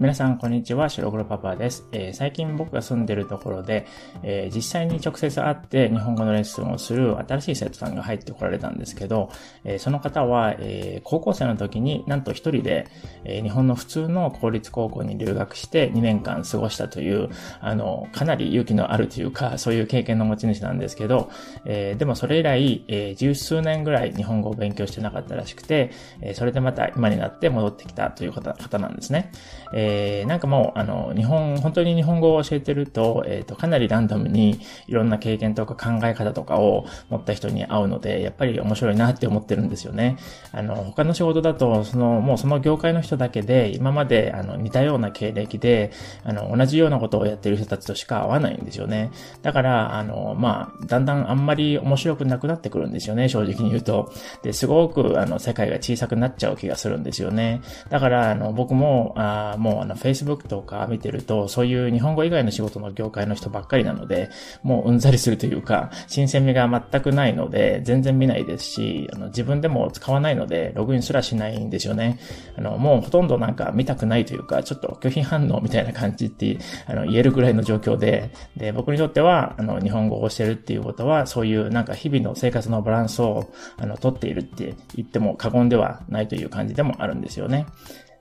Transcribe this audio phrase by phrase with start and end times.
[0.00, 0.88] 皆さん、こんにちは。
[0.88, 3.86] 白黒パパです、えー、最近僕が住んでるところで、
[4.22, 9.30] えー、実際に直接会って日本語のレッスンをする新しい生徒さんが入ってこられたんですけど、
[9.62, 12.86] えー、その方は、え高校生の時になんと一人で、
[13.24, 17.28] え日本の普通の公立高校に留学して2年間過ごしたという、
[17.60, 21.28] あの、かなり勇気のあるというか、そういう経験の持ち主なんですけど、
[21.66, 25.90] えでもそれ以来、え十数年ぐらい日本語を勉強してなかったらしくて、
[26.22, 29.30] えそれでまた今になって戻ってきたという方なんですね。
[29.74, 40.16] ええー、なんかもう、あの、日本、本当に日本語を教えてると、えっ、ー、と、かなりランダムにいろんな経験とか考え方とかを持った人に会うので、やっぱり面白いなって思ってるんですよね。
[40.52, 45.90] あの、他の仕事だと、その、もうその業界の人だけで、今まで、あの、似たような経歴で、
[46.24, 49.10] あの、同じようなことをやってる人たちとしか会わないんですよね。
[49.42, 54.12] だから、あの、まあ、だんだんあんまり面白くなくなってくるんですよね、正直に言うと。
[54.42, 57.60] で、すごく、あの、世界が小さくなっちゃう気がするんですよね。
[57.88, 64.30] だから、あの、僕も、あもう、あの、Facebook とか見てると、そういう日本語以外の仕事の業界の人ばっかりなので、
[64.62, 72.18] もううんざりするというか、新鮮味が全くないので、全然見ないですし、あの、自分でも使わないので、ログインすらしないんですよね。
[72.56, 87.66] あの、もうほとんどなんか見たくないというか、ちょっと拒否反応みたいな感じって、あの、言えるぐらいの状況で、で、僕にとっては、あの、日本語をしてるっていうことは、そういうなんか日々の生活のバランスを、あの、取っているって言っても過言ではないという感じでもあるんですよね。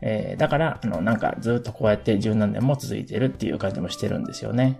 [0.00, 4.78] えー、だから、あの、なんかずっとこうやって十何年も続いてるっていう感じもしてるんですよね。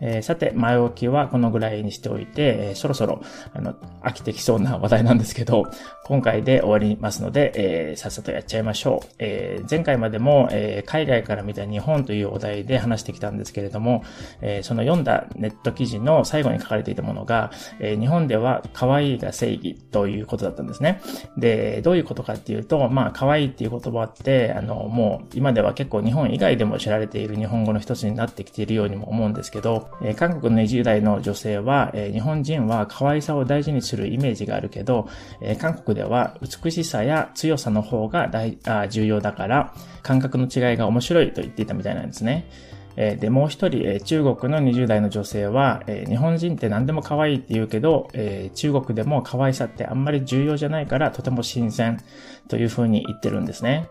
[0.00, 3.22] えー、さて、前置きはこのぐらいにしておいて、えー、そろそろ、
[3.54, 5.64] あの、飽きてきそうな話題なんですけど、
[6.04, 9.06] 今回で終わりますので、えー、さっさとやっちゃいましょう。
[9.18, 14.04] え前回までも、え海外から見た日本というお題で話してきたんですけれども、
[14.40, 21.00] えその読んだネット記事の最後に書かれていたものが、え日本では可愛いが正義ということだったんですね。
[21.36, 35.08] で、どういうことかっていうと、まあ、可愛いっていう言葉って、あの、もう今では結構日本以外でも知られている日本語の一つになってきているようにも思うんですけど、えー、韓国の20代の女性は、えー、日本人は可愛さを大事にするイメージがあるけど、
[35.40, 42.48] えー、韓国では美しさや強さの方が大あ重要だから、感覚の違いが面白いと言っていたみたいなんですね。
[42.96, 52.00] えで、もう一人、え中国の20代の女性は、え日本人って何でも可愛いって言うけど、え中国でも可愛さってあんまり重要じゃないからとても新鮮
[52.48, 53.88] というふうに言ってるんですね。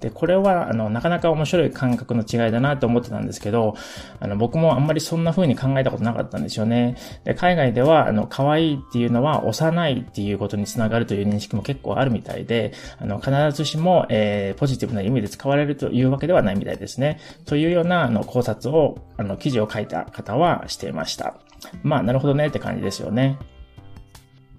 [0.00, 3.76] で、これは、あの、なかなか面白い感覚の違いだなと思ってたんですけど、
[4.20, 6.96] あの、僕もあんまりそんな風に考えたことなかったんですよね。
[7.24, 17.18] で、海外では、あの、可愛いっていうのは幼いっていうことにつながるという認識も結構あるみたいで、あの、必ずしも、えー、ポジティブな意味で使われるというわけではないみたいですね。
[17.46, 21.36] というような、あの、考察を、あの、記事を書いた方はしていました。
[21.82, 23.38] まあ、なるほどねって感じですよね。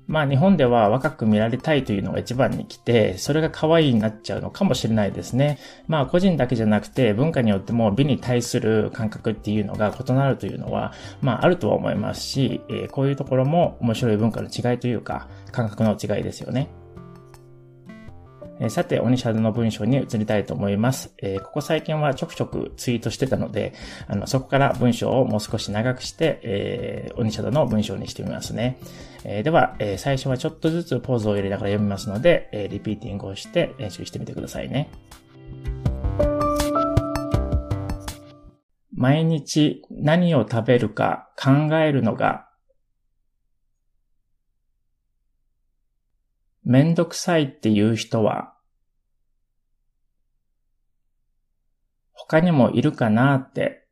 [0.08, 5.60] まあ日本では若く見られたいというのが一番に来て、それが可愛いになっちゃうのかもしれないですね。
[5.88, 16.70] まあ個人だけじゃなくて文化によっても美に対する感覚っていうのが異なるというのは、まああるとは思いますし、えー、こういうところも面白い文化の違いというか、感覚の違いですよね。
[18.60, 21.14] えさて、オニシャドの文章に移りたいと思います。
[21.20, 23.74] えー、ここ最近はちょくちょくツイートしてたので、
[24.08, 28.80] あの、そこから文章をもう少し長くして、えー、オニシャドの文章にしてみますね。
[29.24, 34.90] えー、では、えー、最初はちょっとずつポーズを入れながら読みますので、えー、リピーティングをして練習してみてくださいね。
[38.98, 42.47] 毎日何を食べるか考えるのが
[46.70, 48.54] めんどくさいっていう人は、
[52.12, 53.88] 他にもいるかなって、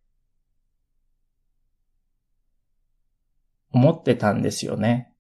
[3.72, 5.16] 思ってたんですよね。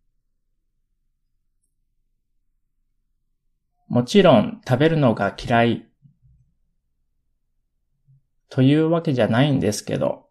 [3.87, 5.87] もちろん食べるのが嫌い
[8.49, 10.27] というわけじゃないんですけど、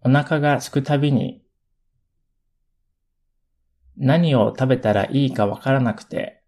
[0.00, 1.43] お腹が空くたびに
[3.96, 6.42] 何を食べたらいいかわからなくて、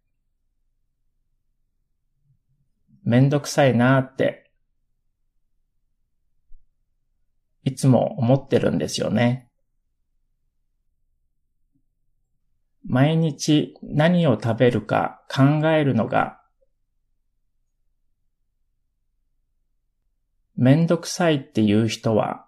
[3.05, 4.51] めんどくさいなーって、
[7.63, 9.49] いつも思ってるんですよね。
[12.89, 16.41] 毎日何を食べるか考えるのが、
[20.57, 22.46] めんどくさいっていう人は、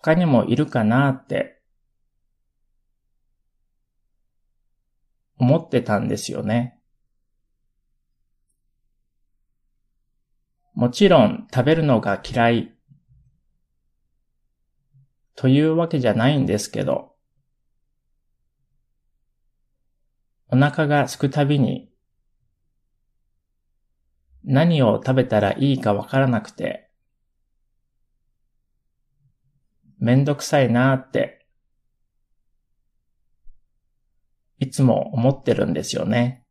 [0.00, 1.60] 他にもいるかなって
[5.38, 6.78] 思ってたんですよね。
[10.72, 12.74] もちろん食べるのが嫌い
[15.34, 17.16] というわけじゃないんですけど、
[20.46, 21.90] お腹が空くたびに
[24.44, 26.87] 何を食べたらいいかわからなくて
[29.98, 31.46] めんどくさいなーって
[34.58, 36.44] いつも思ってるんですよね。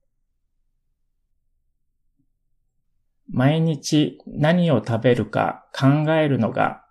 [3.29, 6.85] 毎日何を食べるか考えるのが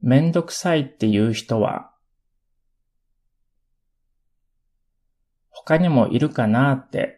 [0.00, 1.90] めんどくさいっていう人は
[5.48, 7.17] 他にもいるかなって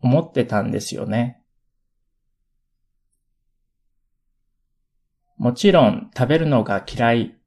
[0.00, 1.42] 思ってたんですよね。
[5.36, 7.38] もちろん食べるのが嫌い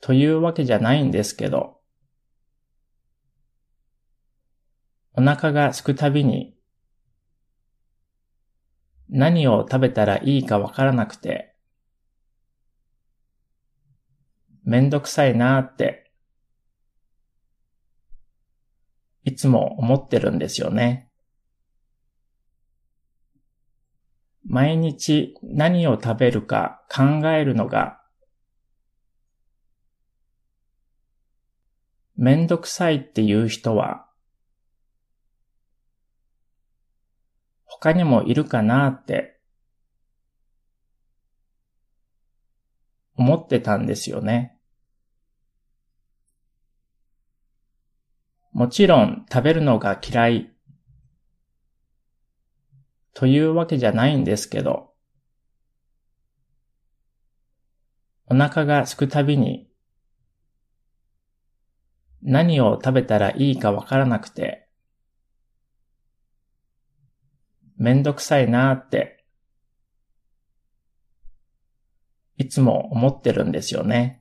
[0.00, 1.80] というわけじゃないんですけど、
[5.14, 6.56] お腹が空くたびに
[9.08, 11.56] 何を食べたらいいかわからなくて、
[14.62, 16.12] めんどくさいなーって、
[19.24, 21.08] いつも思ってるんですよね。
[24.44, 28.00] 毎日何を食べるか考えるのが
[32.20, 34.06] めんどくさいっていう人は、
[37.64, 39.40] 他にもいるかなって
[43.16, 44.59] 思ってたんですよね。
[48.52, 50.52] もちろん食べるのが嫌い
[53.14, 54.92] というわけじゃないんですけど、
[58.26, 59.68] お腹が空くたびに
[62.22, 64.68] 何を食べたらいいかわからなくて、
[67.76, 69.24] めんどくさいなーって、
[72.36, 74.19] いつも思ってるんですよね。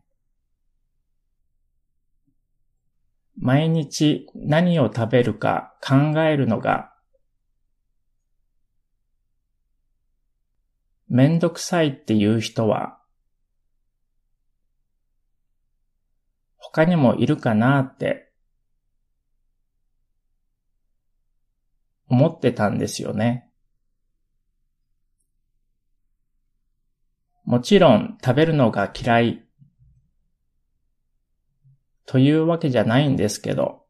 [3.42, 6.94] 毎日何を食べるか考えるのが、
[11.08, 13.00] めんどくさいっていう人は、
[16.58, 18.30] 他にもいるかなって
[22.08, 23.50] 思ってたんですよね。
[27.46, 29.49] もちろん食べるのが嫌い
[32.10, 33.86] というわけじゃないんですけど、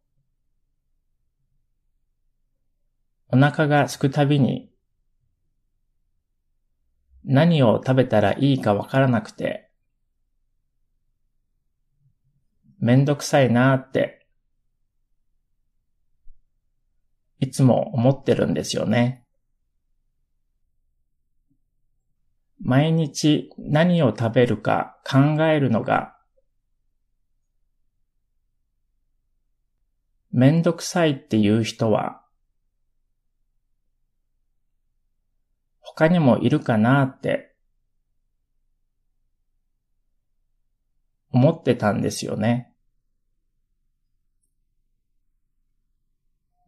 [3.29, 4.69] お腹が空くたびに
[7.23, 9.69] 何を食べたらいいかわからなくて
[12.79, 14.25] めんどくさいなーって、
[17.39, 19.25] いつも思ってるんですよね。
[22.61, 26.18] 毎日何を食べるか考えるのが、
[30.39, 32.21] めんどくさいっていう人は、
[35.81, 37.53] 他にもいるかなって
[41.33, 42.73] 思ってたんですよね。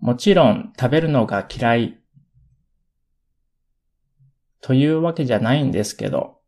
[0.02, 2.04] もちろん食べるのが嫌い
[4.60, 6.42] というわけじゃないんですけど、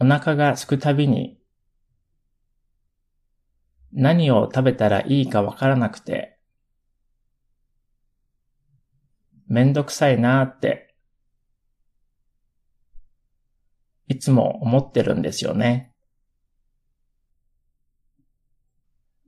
[0.00, 1.38] お腹が空くたびに
[3.94, 6.36] 何を食べたらいいかわからなくて、
[9.46, 10.94] めんどくさいなーって、
[14.08, 15.92] いつも思ってるんですよね。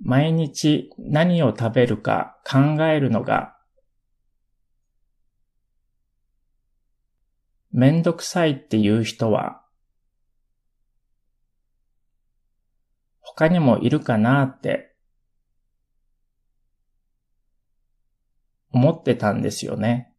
[0.01, 3.57] 毎日何を食べるか考えるのが
[7.73, 9.66] めんどくさいっていう人は
[13.37, 14.95] 他にもいるかなって
[18.73, 20.11] 思ってたんですよね。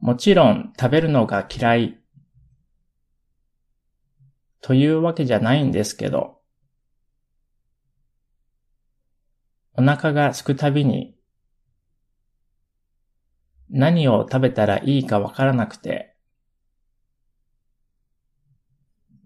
[0.00, 1.98] もちろん食べるのが嫌い
[4.62, 6.40] というわけじゃないんですけど、
[9.74, 11.14] お腹が空くたびに
[13.68, 16.17] 何を食べたらいいかわからなくて、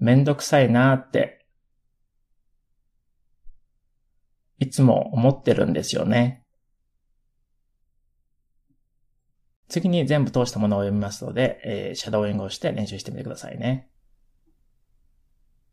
[0.02, 1.46] めんどくさいなーって、
[4.58, 6.42] いつも思ってるんですよね。
[9.68, 13.88] 次に全部通したものを読みますので、えー、シャドーイングをして練習してみてくださいね。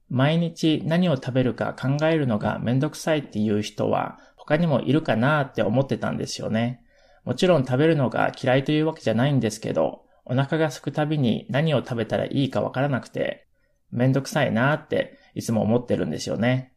[0.10, 6.84] 毎日何を食べるか考えるのがめんどくさいっていう人は他にもいるかなって思ってたんですよね。
[7.26, 13.49] もちろん食べるのが嫌いというわけじゃないんですけど、お腹が空くたびに何を食べたらいいかわからなくて、
[13.92, 16.74] めんどくさいなーっていつも思ってるんですよね。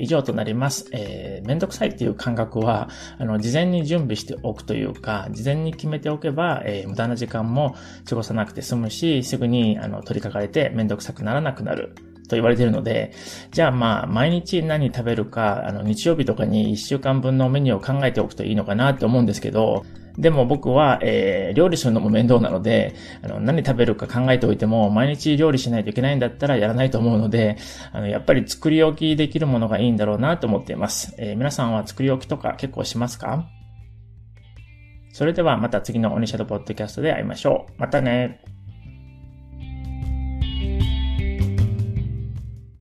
[0.00, 0.88] 以上となります。
[0.92, 2.88] えー、めんどくさいっていう感覚は、
[3.18, 7.74] あの、事前に準備しておくというか、事前に決めておけば、えー、無駄な時間も
[8.08, 11.94] 過ごさなくて済むし、すぐに、あの、取り掛かれてめんどくさくならなくなる。
[12.28, 13.12] と言われているので、
[13.52, 19.86] じゃあまあ、毎日何食べるか、あの、日曜日とかに1週間分のメニューを考えておくといいのかなって思うんですけど、
[20.18, 27.56] でも僕は、えー、料理するのも面倒なので、あの、何食べるか考えておいても、毎日料理しないといけないんだったらやらないと思うので、
[27.92, 31.14] あの、やっぱり作り置きできるものがいいんだろうなと思っています。
[31.18, 33.46] えー、皆さんは作り置きとか結構しますか？
[35.12, 37.72] それではまた次のオニシャドポッドキャストで会いましょう。
[37.80, 38.40] またね。